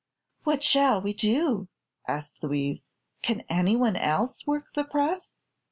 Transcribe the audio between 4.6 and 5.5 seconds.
the press?"